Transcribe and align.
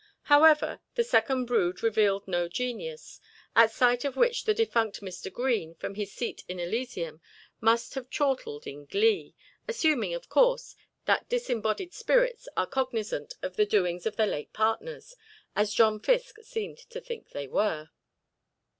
However, 0.23 0.81
the 0.95 1.03
second 1.03 1.45
brood 1.45 1.83
revealed 1.83 2.27
no 2.27 2.47
genius, 2.47 3.19
at 3.55 3.69
sight 3.69 4.03
of 4.03 4.15
which 4.17 4.45
the 4.45 4.53
defunct 4.55 5.01
Mr. 5.01 5.31
Green 5.31 5.75
from 5.75 5.93
his 5.93 6.11
seat 6.11 6.43
in 6.47 6.59
Elysium 6.59 7.21
must 7.59 7.93
have 7.93 8.09
chortled 8.09 8.65
in 8.65 8.85
glee, 8.85 9.35
assuming, 9.67 10.15
of 10.15 10.27
course, 10.27 10.75
that 11.05 11.29
disembodied 11.29 11.93
spirits 11.93 12.47
are 12.57 12.65
cognizant 12.65 13.35
of 13.43 13.57
the 13.57 13.65
doings 13.67 14.07
of 14.07 14.15
their 14.15 14.25
late 14.25 14.51
partners, 14.53 15.15
as 15.55 15.71
John 15.71 15.99
Fiske 15.99 16.39
seemed 16.41 16.79
to 16.79 16.99
think 16.99 17.29
they 17.29 17.45
were. 17.47 17.89